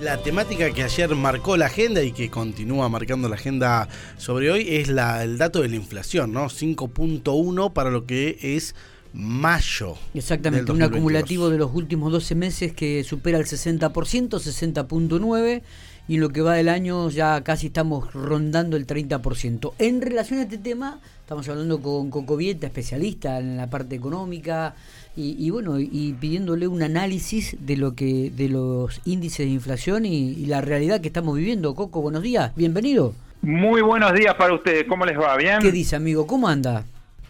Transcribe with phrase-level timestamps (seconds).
[0.00, 3.88] La temática que ayer marcó la agenda y que continúa marcando la agenda
[4.18, 6.50] sobre hoy es la, el dato de la inflación, ¿no?
[6.50, 8.74] 5.1 para lo que es
[9.14, 9.94] mayo.
[10.12, 15.62] Exactamente, un acumulativo de los últimos 12 meses que supera el 60%, 60.9
[16.08, 19.72] y lo que va del año ya casi estamos rondando el 30%.
[19.78, 24.74] En relación a este tema, estamos hablando con Coco Vieta, especialista en la parte económica,
[25.18, 30.44] y, bueno, y pidiéndole un análisis de lo que de los índices de inflación y,
[30.44, 31.74] la realidad que estamos viviendo.
[31.74, 33.14] Coco, buenos días, bienvenido.
[33.40, 35.36] Muy buenos días para ustedes, ¿cómo les va?
[35.36, 35.58] ¿Bien?
[35.60, 36.26] ¿Qué dice, amigo?
[36.26, 36.84] ¿Cómo anda?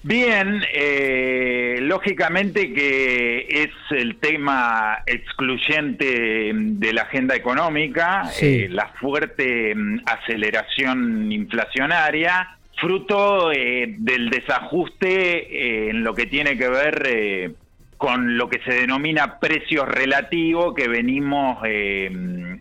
[0.07, 9.75] Bien, eh, lógicamente que es el tema excluyente de la agenda económica, eh, la fuerte
[9.75, 17.55] mm, aceleración inflacionaria, fruto eh, del desajuste en lo que tiene que ver
[17.97, 21.59] con lo que se denomina precios relativos que venimos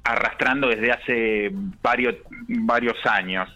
[0.03, 1.51] arrastrando desde hace
[1.83, 2.15] varios,
[2.47, 3.47] varios años.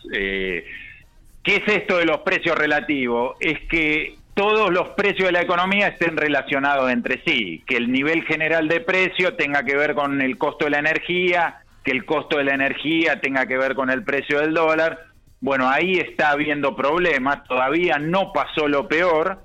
[1.49, 3.35] ¿Qué es esto de los precios relativos?
[3.39, 8.23] Es que todos los precios de la economía estén relacionados entre sí, que el nivel
[8.25, 12.37] general de precio tenga que ver con el costo de la energía, que el costo
[12.37, 14.99] de la energía tenga que ver con el precio del dólar.
[15.41, 19.39] Bueno, ahí está habiendo problemas, todavía no pasó lo peor,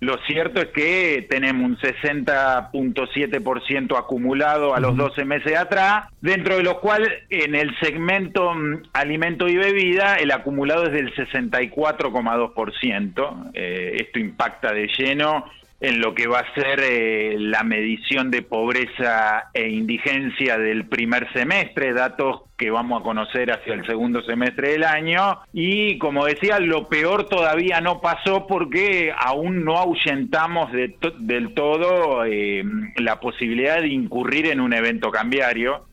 [0.00, 6.62] lo cierto es que tenemos un 60.7% acumulado a los 12 meses atrás, dentro de
[6.62, 13.50] lo cual en el segmento mm, alimento y bebida el acumulado es del 64,2%.
[13.52, 15.44] Eh, esto impacta de lleno
[15.80, 21.32] en lo que va a ser eh, la medición de pobreza e indigencia del primer
[21.32, 25.38] semestre, datos que vamos a conocer hacia el segundo semestre del año.
[25.54, 32.62] Y como decía, lo peor todavía no pasó porque aún no ahuyentamos del todo eh,
[32.96, 35.86] la posibilidad de incurrir en un evento cambiario.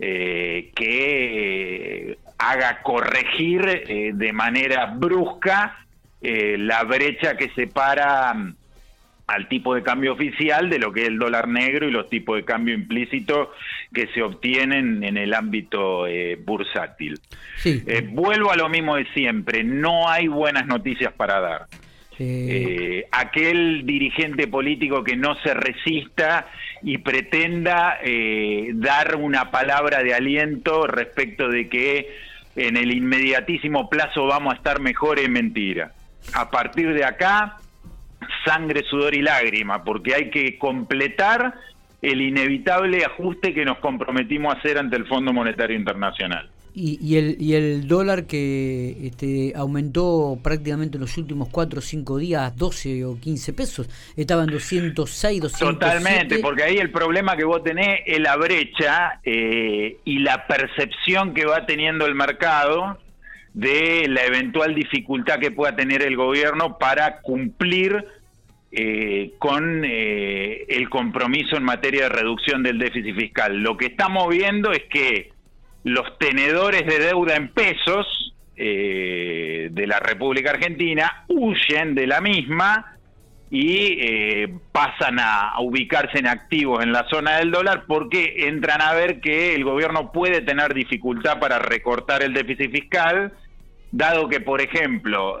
[0.00, 5.76] Eh, que haga corregir de manera brusca
[6.22, 8.32] la brecha que separa
[9.28, 12.36] al tipo de cambio oficial de lo que es el dólar negro y los tipos
[12.36, 13.52] de cambio implícito
[13.92, 17.20] que se obtienen en el ámbito eh, bursátil.
[17.62, 21.66] Eh, vuelvo a lo mismo de siempre, no hay buenas noticias para dar.
[22.18, 26.48] Eh, aquel dirigente político que no se resista
[26.82, 27.98] y pretenda
[28.74, 32.08] dar una palabra de aliento respecto de que
[32.56, 35.92] en el inmediatísimo plazo vamos a estar mejor es mentira.
[36.34, 37.58] A partir de acá,
[38.48, 41.54] sangre, sudor y lágrima, porque hay que completar
[42.00, 46.48] el inevitable ajuste que nos comprometimos a hacer ante el Fondo Monetario Internacional.
[46.80, 52.18] Y, el, y el dólar que este, aumentó prácticamente en los últimos 4 o 5
[52.18, 55.74] días 12 o 15 pesos, estaba en 206, 207.
[55.74, 61.34] Totalmente, porque ahí el problema que vos tenés es la brecha eh, y la percepción
[61.34, 62.96] que va teniendo el mercado
[63.54, 68.04] de la eventual dificultad que pueda tener el gobierno para cumplir
[68.70, 73.62] eh, con eh, el compromiso en materia de reducción del déficit fiscal.
[73.62, 75.32] Lo que estamos viendo es que
[75.84, 82.98] los tenedores de deuda en pesos eh, de la República Argentina huyen de la misma
[83.50, 89.22] y pasan a, ubicarse en activos en la zona del dólar porque entran a ver
[89.22, 93.32] que el gobierno puede tener dificultad para recortar el déficit fiscal,
[93.90, 95.40] dado que, por ejemplo,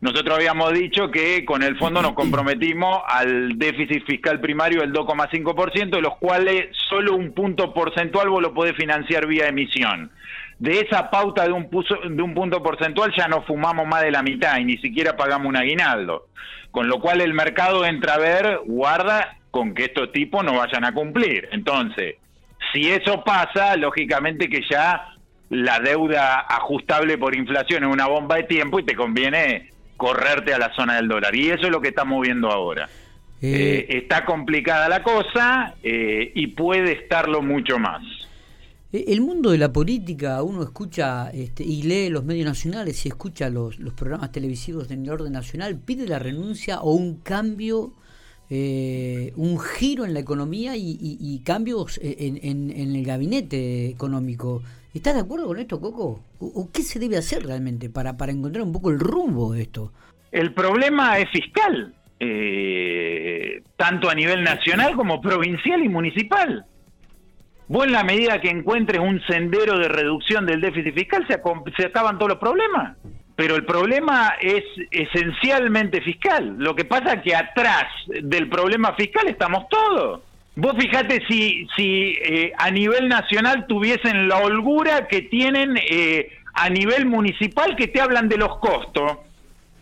[0.00, 5.90] nosotros habíamos dicho que con el fondo nos comprometimos al déficit fiscal primario del 2,5%,
[5.90, 10.10] de los cuales solo un punto porcentual vos lo podés financiar vía emisión.
[10.58, 14.22] De esa pauta de un, de un punto porcentual ya no fumamos más de la
[14.22, 16.28] mitad y ni siquiera pagamos un aguinaldo.
[16.70, 20.84] Con lo cual el mercado entra a ver, guarda con que estos tipos no vayan
[20.84, 21.48] a cumplir.
[21.52, 22.16] Entonces,
[22.72, 25.14] si eso pasa, lógicamente que ya
[25.48, 30.58] la deuda ajustable por inflación es una bomba de tiempo y te conviene correrte a
[30.58, 31.34] la zona del dólar.
[31.34, 32.88] Y eso es lo que estamos viendo ahora.
[33.42, 38.02] Eh, eh, está complicada la cosa eh, y puede estarlo mucho más.
[38.92, 43.50] El mundo de la política, uno escucha este, y lee los medios nacionales y escucha
[43.50, 47.92] los, los programas televisivos del orden nacional, pide la renuncia o un cambio,
[48.48, 54.62] un giro en la economía y, cambios en, en, el gabinete económico.
[54.96, 56.24] ¿Estás de acuerdo con esto, Coco?
[56.40, 59.92] ¿O, qué se debe hacer realmente para, para encontrar un poco el rumbo de esto?
[60.32, 66.64] El problema es fiscal, eh, tanto a nivel nacional como provincial y municipal.
[67.68, 71.38] Vos en la medida que encuentres un sendero de reducción del déficit fiscal se,
[71.76, 72.96] se acaban todos los problemas.
[73.36, 76.56] Pero el problema es esencialmente fiscal.
[76.56, 80.22] Lo que pasa es que atrás del problema fiscal estamos todos.
[80.58, 86.70] Vos fijate si, si eh, a nivel nacional tuviesen la holgura que tienen eh, a
[86.70, 89.18] nivel municipal que te hablan de los costos.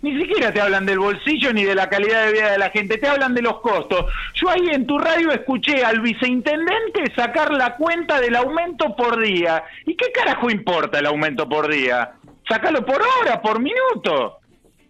[0.02, 2.98] Ni siquiera te hablan del bolsillo ni de la calidad de vida de la gente,
[2.98, 4.06] te hablan de los costos.
[4.34, 9.62] Yo ahí en tu radio escuché al viceintendente sacar la cuenta del aumento por día.
[9.86, 12.14] ¿Y qué carajo importa el aumento por día?
[12.48, 14.38] Sácalo por hora, por minuto.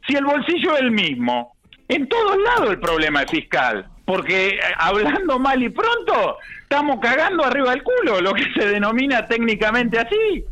[0.06, 1.54] Si el bolsillo es el mismo.
[1.88, 7.44] En todos lados el problema es fiscal porque eh, hablando mal y pronto, estamos cagando
[7.44, 10.44] arriba del culo, lo que se denomina técnicamente así.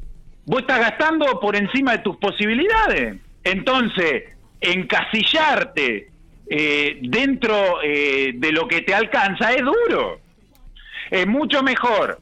[0.45, 3.17] Vos estás gastando por encima de tus posibilidades.
[3.45, 4.25] Entonces,
[4.61, 6.09] encasillarte
[6.49, 10.21] eh, dentro eh, de lo que te alcanza es duro.
[11.11, 12.21] Es mucho mejor,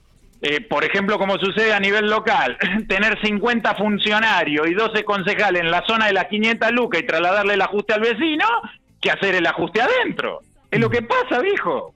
[0.68, 5.84] por ejemplo, como sucede a nivel local, tener 50 funcionarios y 12 concejales en la
[5.86, 8.46] zona de las 500 lucas y trasladarle el ajuste al vecino,
[9.00, 10.40] que hacer el ajuste adentro.
[10.70, 11.94] Es lo que pasa, viejo.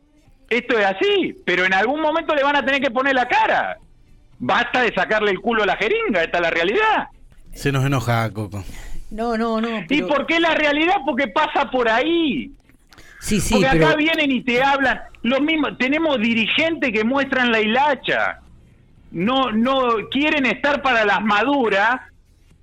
[0.50, 3.79] Esto es así, pero en algún momento le van a tener que poner la cara.
[4.38, 7.09] Basta de sacarle el culo a la jeringa, esta es la realidad.
[7.55, 8.65] Se nos enoja, Coco.
[9.11, 9.85] No, no, no.
[9.88, 10.97] ¿Y por qué la realidad?
[11.06, 12.50] Porque pasa por ahí.
[13.21, 15.00] Sí, sí, Porque acá vienen y te hablan.
[15.23, 18.41] Lo mismo, tenemos dirigentes que muestran la hilacha.
[19.12, 22.00] No, no quieren estar para las maduras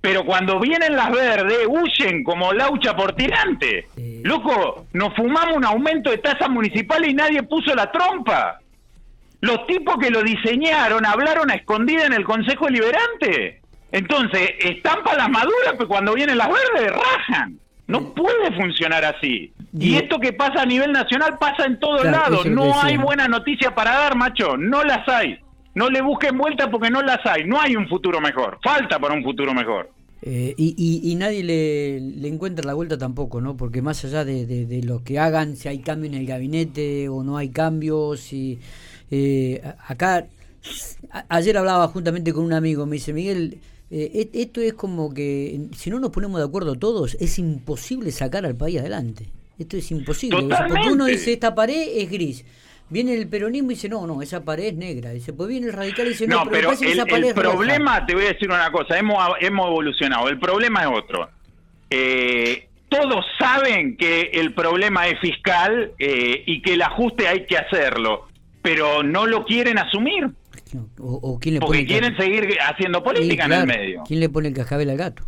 [0.02, 3.86] pero cuando vienen las verdes huyen como laucha por tirante.
[4.24, 8.58] Loco, nos fumamos un aumento de tasa municipal y nadie puso la trompa.
[9.40, 13.60] Los tipos que lo diseñaron hablaron a escondida en el Consejo Liberante.
[13.92, 17.58] Entonces, están para las maduras, pero cuando vienen las verdes, rajan.
[17.86, 19.52] No puede funcionar así.
[19.78, 22.44] Y esto que pasa a nivel nacional pasa en todos lados.
[22.46, 24.56] No hay buena noticia para dar, macho.
[24.56, 25.38] No las hay.
[25.74, 27.44] No le busquen vuelta porque no las hay.
[27.44, 28.58] No hay un futuro mejor.
[28.62, 29.90] Falta para un futuro mejor.
[30.24, 33.56] Eh, y, nadie le, encuentra la vuelta tampoco, ¿no?
[33.56, 37.36] Porque más allá de, lo que hagan, si hay cambio en el gabinete o no
[37.36, 38.60] hay cambios, si
[39.10, 40.26] eh, acá
[41.28, 43.58] ayer hablaba juntamente con un amigo, me dice Miguel,
[43.90, 48.46] eh, esto es como que si no nos ponemos de acuerdo todos, es imposible sacar
[48.46, 49.26] al país adelante.
[49.58, 50.48] Esto es imposible.
[50.68, 52.44] porque uno dice esta pared es gris
[52.92, 55.12] Viene el peronismo y dice, no, no, esa pared es negra.
[55.12, 58.50] Dice, pues viene el radical y dice, no, pero, el, problema, te voy a decir
[58.50, 60.28] una cosa, hemos, hemos evolucionado.
[60.28, 61.30] El problema es otro.
[61.88, 67.56] Eh, todos saben que el problema es fiscal eh, y que el ajuste hay que
[67.56, 68.28] hacerlo,
[68.60, 70.28] pero no lo quieren asumir.
[70.98, 74.02] O, quién le porque quieren seguir haciendo política en el medio.
[74.06, 75.24] ¿Quién le pone el cascabel al gato?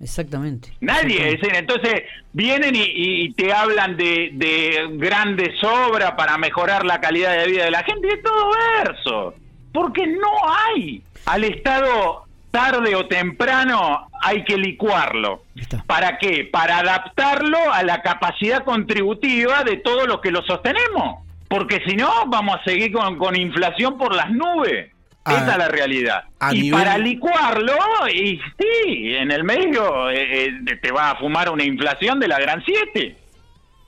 [0.00, 0.72] Exactamente.
[0.80, 1.38] Nadie.
[1.54, 2.02] Entonces
[2.32, 7.70] vienen y, te hablan de, de, grandes obras para mejorar la calidad de vida de
[7.70, 8.08] la gente.
[8.08, 8.50] Y todo
[8.84, 9.34] verso.
[9.72, 10.30] Porque no
[10.68, 11.02] hay.
[11.24, 15.42] Al Estado tarde o temprano hay que licuarlo.
[15.86, 16.48] ¿Para qué?
[16.50, 21.26] Para adaptarlo a la capacidad contributiva de todos los que lo sostenemos.
[21.48, 24.90] Porque si no, vamos a seguir con, con inflación por las nubes.
[25.26, 26.24] Esa es la realidad.
[26.52, 27.74] Y para licuarlo,
[28.12, 32.38] y sí, en el medio eh, eh, te va a fumar una inflación de la
[32.38, 33.16] gran 7,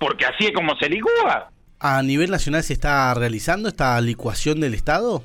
[0.01, 1.51] porque así es como se licúa.
[1.81, 5.23] ¿A nivel nacional se está realizando esta licuación del Estado?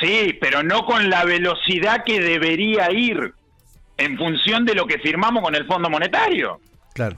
[0.00, 3.32] Sí, pero no con la velocidad que debería ir
[3.96, 6.60] en función de lo que firmamos con el Fondo Monetario.
[6.92, 7.16] Claro.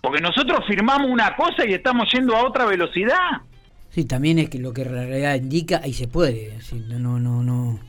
[0.00, 3.40] Porque nosotros firmamos una cosa y estamos yendo a otra velocidad.
[3.96, 6.52] Sí, también es que lo que la realidad indica, ahí se puede.
[6.98, 7.80] no, no, no.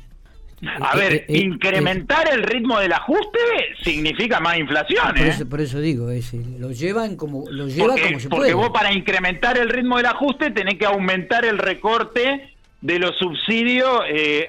[0.79, 3.37] A ver, eh, eh, incrementar el ritmo del ajuste
[3.83, 5.05] significa más inflación.
[5.09, 5.27] por, ¿eh?
[5.27, 8.41] eso, por eso digo, es, lo llevan como lo lleva como se puede.
[8.41, 13.17] Porque vos para incrementar el ritmo del ajuste tenés que aumentar el recorte de los
[13.17, 13.99] subsidios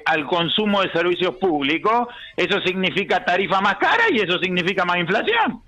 [0.05, 2.07] al consumo de servicios públicos.
[2.37, 5.61] Eso significa tarifa más cara y eso significa más inflación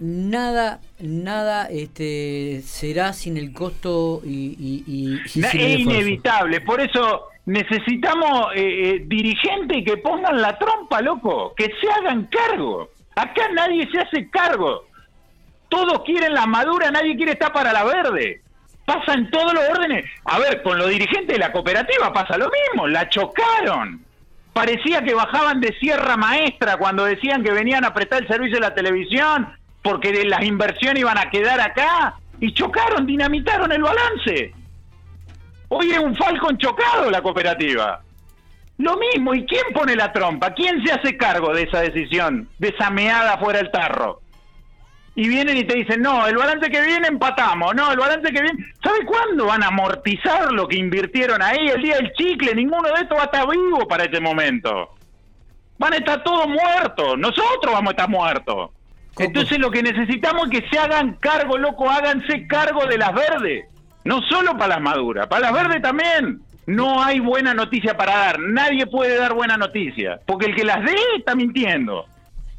[0.00, 6.60] nada nada este será sin el costo y, es inevitable.
[6.60, 12.90] Por eso necesitamos eh, eh, dirigentes que pongan la trompa loco que se hagan cargo.
[13.14, 14.84] Acá nadie se hace cargo.
[15.68, 18.42] Todos quieren la madura nadie quiere estar para la verde.
[18.84, 20.04] Pasa en todos los órdenes.
[20.24, 24.04] A ver con los dirigentes de la cooperativa pasa lo mismo la chocaron.
[24.52, 28.62] Parecía que bajaban de Sierra Maestra cuando decían que venían a prestar el servicio de
[28.62, 29.54] la televisión
[29.86, 34.52] porque las inversiones iban a quedar acá y chocaron, dinamitaron el balance.
[35.68, 38.02] Hoy es un Falcon chocado la cooperativa.
[38.78, 40.52] Lo mismo, ¿y quién pone la trompa?
[40.54, 44.20] ¿Quién se hace cargo de esa decisión, de esa meada fuera del tarro?
[45.14, 48.42] Y vienen y te dicen, no, el balance que viene empatamos, no, el balance que
[48.42, 48.74] viene...
[48.82, 51.68] ¿Sabe cuándo van a amortizar lo que invirtieron ahí?
[51.68, 54.94] El día del chicle, ninguno de estos va a estar vivo para este momento.
[55.78, 58.70] Van a estar todos muertos, nosotros vamos a estar muertos.
[59.18, 63.64] Entonces lo que necesitamos es que se hagan cargo, loco, háganse cargo de las verdes.
[64.04, 66.40] No solo para las maduras, para las verdes también.
[66.66, 68.40] No hay buena noticia para dar.
[68.40, 70.20] Nadie puede dar buena noticia.
[70.26, 72.06] Porque el que las dé está mintiendo.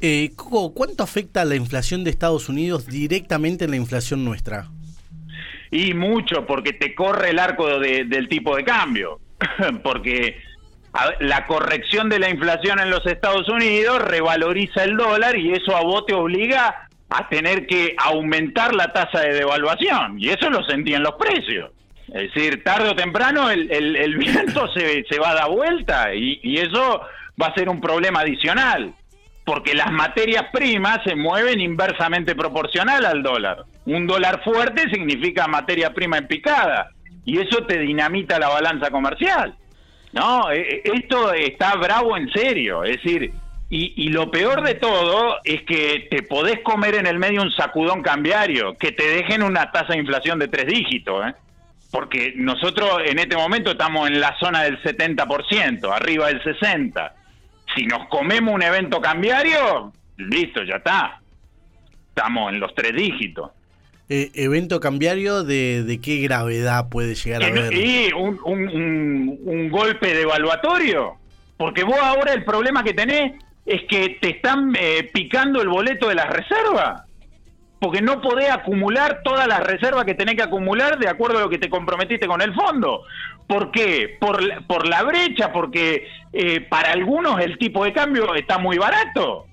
[0.00, 4.68] Eh, ¿cuánto afecta la inflación de Estados Unidos directamente en la inflación nuestra?
[5.70, 9.20] Y mucho, porque te corre el arco del tipo de cambio.
[9.82, 10.36] porque
[11.20, 15.82] la corrección de la inflación en los Estados Unidos revaloriza el dólar y eso a
[15.82, 20.18] vos te obliga a tener que aumentar la tasa de devaluación.
[20.18, 21.70] Y eso lo sentí en los precios.
[22.08, 26.40] Es decir, tarde o temprano el, el, viento se, se, va a dar vuelta y,
[26.42, 27.02] y eso
[27.40, 28.92] va a ser un problema adicional,
[29.44, 33.64] porque las materias primas se mueven inversamente proporcional al dólar.
[33.86, 36.90] Un dólar fuerte significa materia prima en picada
[37.24, 39.54] y eso te dinamita la balanza comercial.
[40.12, 43.32] No, e, e, esto está bravo en serio, es decir,
[43.70, 48.02] y, lo peor de todo es que te podés comer en el medio un sacudón
[48.02, 51.34] cambiario, que te dejen una tasa de inflación de tres dígitos, ¿eh?
[51.90, 57.12] porque nosotros en este momento estamos en la zona del 70%, arriba del 60%.
[57.76, 61.20] Si nos comemos un evento cambiario, listo, ya está.
[62.08, 63.50] Estamos en los tres dígitos.
[64.10, 67.74] Eh, ¿Evento cambiario de, qué gravedad puede llegar a haber?
[67.74, 71.16] Y un, un, un, golpe devaluatorio.
[71.58, 73.32] Porque vos ahora el problema que tenés
[73.66, 77.02] es que te están eh, picando el boleto de las reservas.
[77.80, 81.50] Porque no podés acumular todas las reservas que tenés que acumular de acuerdo a lo
[81.50, 83.02] que te comprometiste con el fondo.
[83.46, 84.16] ¿Por qué?
[84.18, 89.46] Por, por la brecha, porque eh, para algunos el tipo de cambio está muy barato.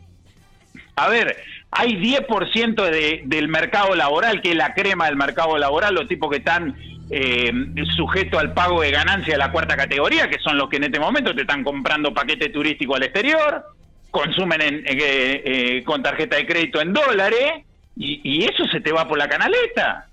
[0.95, 1.35] A ver,
[1.77, 6.31] hay 10% de, del mercado laboral, que es la crema del mercado laboral, los tipos
[6.31, 6.73] que están
[7.09, 7.51] eh,
[7.97, 11.01] sujetos al pago de ganancia de la cuarta categoría, que son los que en este
[11.01, 13.65] momento te están comprando paquete turístico al exterior,
[14.09, 17.65] consumen en, eh, eh, con tarjeta de crédito en dólares,
[17.97, 20.07] y, eso se te va por la canaleta.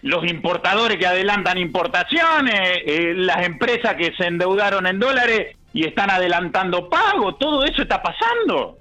[0.00, 2.80] Los importadores que adelantan importaciones,
[3.16, 8.78] las empresas que se endeudaron en dólares y están adelantando pago, todo eso está pasando.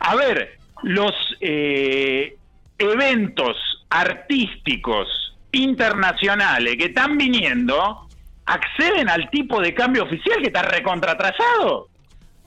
[0.00, 2.36] A ver, los eh,
[2.78, 3.56] eventos
[3.90, 5.08] artísticos
[5.52, 8.08] internacionales que están viniendo
[8.46, 11.88] acceden al tipo de cambio oficial que está recontratrasado.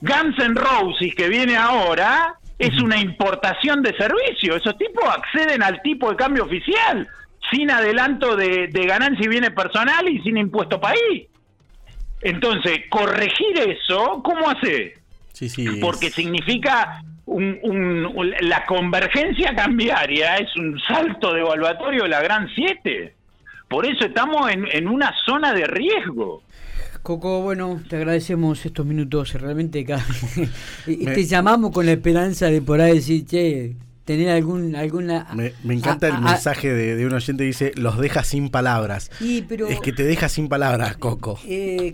[0.02, 4.56] Guns N' Roses que viene ahora es una importación de servicio.
[4.56, 7.08] Esos tipos acceden al tipo de cambio oficial
[7.52, 11.28] sin adelanto de, ganancia y bienes personal y sin impuesto país.
[12.22, 14.94] Entonces, corregir eso, ¿cómo hace?
[15.34, 22.48] Sí, sí, Porque significa un, la convergencia cambiaria es un salto devaluatorio de la gran
[22.54, 23.16] 7.
[23.68, 26.44] Por eso estamos en, en una zona de riesgo.
[27.02, 29.34] Coco, bueno, te agradecemos estos minutos.
[29.34, 29.86] Realmente
[30.86, 33.76] te llamamos con la esperanza de por ahí decir, che,
[34.06, 38.24] tener algún alguna me, encanta el mensaje de, de, un oyente que dice los deja
[38.24, 41.40] sin palabras es que te deja sin palabras Coco.
[41.46, 41.94] Eh,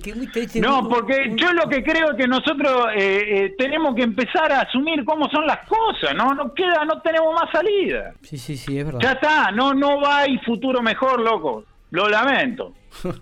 [0.62, 5.06] no porque yo lo que creo que nosotros eh, eh, tenemos que empezar a asumir
[5.06, 8.14] cómo son las cosas no no queda no tenemos más salida.
[8.24, 9.00] Sí sí sí es verdad.
[9.02, 11.64] Ya está no no va y futuro mejor loco.
[11.92, 12.74] Lo lamento.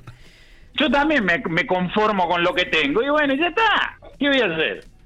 [0.75, 3.01] Yo también me, me conformo con lo que tengo.
[3.01, 3.98] Y bueno ya está.
[4.20, 4.97] Qué voy a hacer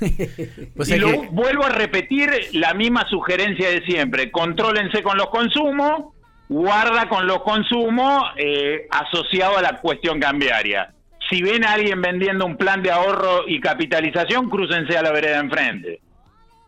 [0.86, 6.14] y lo, vuelvo a repetir la misma sugerencia de siempre, contrólense con los consumos,
[6.48, 10.92] guarda con los consumos eh, asociado a la cuestión cambiaria.
[11.28, 15.38] Si ven a alguien vendiendo un plan de ahorro y capitalización, crúcense a la vereda
[15.38, 16.00] enfrente.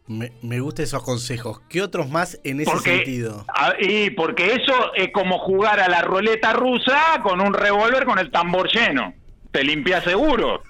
[0.07, 1.61] Me, me gustan esos consejos.
[1.69, 3.47] ¿Qué otros más en ese sentido?
[3.81, 8.31] y porque eso es como jugar a la ruleta rusa con un revólver con el
[8.31, 9.15] tambor lleno.
[9.51, 10.63] Te limpia seguro.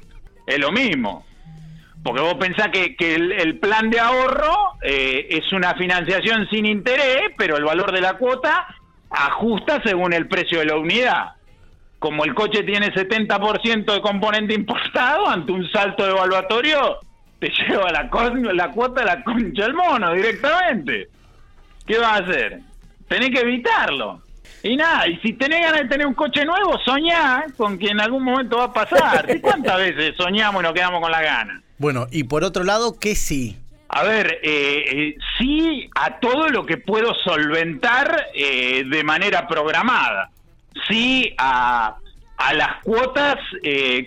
[0.47, 1.25] Es lo mismo.
[2.03, 7.31] Porque vos pensás que, que el, plan de ahorro eh, es una financiación sin interés,
[7.37, 8.67] pero el valor de la cuota
[9.09, 11.33] ajusta según el precio de la unidad.
[12.01, 16.99] Como el coche tiene 70% de componente importado, ante un salto evaluatorio,
[17.39, 18.11] te lleva la,
[18.53, 21.09] la cuota de la concha del mono directamente.
[21.87, 22.61] ¿Qué vas a hacer?
[23.07, 24.23] Tenés que evitarlo.
[24.65, 28.01] Y nada, y si tenés ganas de tener un coche nuevo, soñá con que en
[28.01, 29.27] algún momento va a pasar.
[29.41, 31.63] cuántas veces soñamos y nos quedamos con la gana?
[31.83, 33.57] Bueno, y por otro lado, ¿qué sí?
[33.89, 40.31] A ver, eh, eh, sí a todo lo que puedo solventar eh, de manera programada.
[40.89, 41.97] Sí a,
[42.37, 43.37] a las cuotas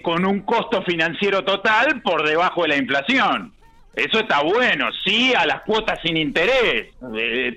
[0.04, 3.52] con un costo financiero total por debajo de la inflación.
[3.94, 4.88] Eso está bueno.
[5.04, 6.94] Sí a las cuotas sin interés.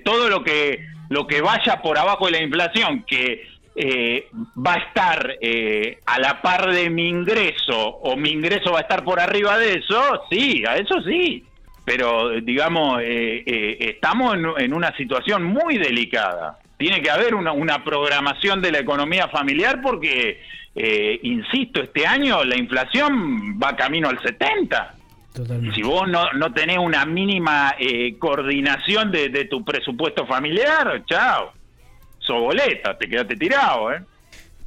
[0.03, 4.77] todo lo que, lo que vaya por abajo de la inflación, que eh, va a
[4.77, 9.19] estar eh, a la par de mi ingreso o mi ingreso va a estar por
[9.19, 11.45] arriba de eso, sí, a eso sí.
[11.85, 16.59] Pero digamos, eh, estamos en, una situación muy delicada.
[16.77, 20.41] tiene que haber una, una programación de la economía familiar porque,
[20.75, 24.95] eh, insisto, este año la inflación va camino al 70.
[25.73, 31.53] Si vos no, no tenés una mínima eh, coordinación de, de, tu presupuesto familiar, chao,
[32.29, 34.01] soboleta, te quedaste tirado, ¿eh?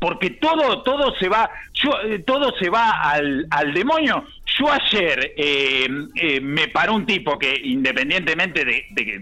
[0.01, 4.27] Porque todo, todo se va, yo, eh, todo se va al, al demonio.
[4.59, 9.21] Yo ayer eh, eh, me paró un tipo que, independientemente de, de,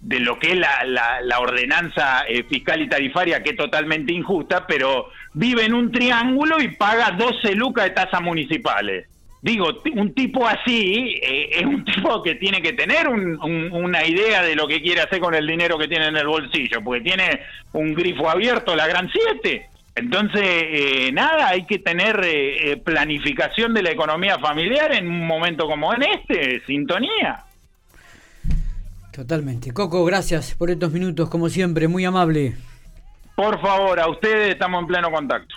[0.00, 4.12] de lo que es la, la, la ordenanza eh, fiscal y tarifaria, que es totalmente
[4.12, 9.08] injusta, pero vive en un triángulo y paga 12 lucas de tasas municipales.
[9.44, 14.06] Digo, un tipo así eh, es un tipo que tiene que tener un, un, una
[14.06, 17.02] idea de lo que quiere hacer con el dinero que tiene en el bolsillo, porque
[17.02, 17.40] tiene
[17.74, 19.10] un grifo abierto, la gran
[19.42, 19.68] 7.
[19.96, 25.26] Entonces, eh, nada, hay que tener eh, eh, planificación de la economía familiar en un
[25.26, 27.44] momento como en este, sintonía.
[29.12, 29.72] Totalmente.
[29.72, 32.54] Coco, gracias por estos minutos, como siempre, muy amable.
[33.36, 35.54] Por favor, a ustedes estamos en pleno contacto.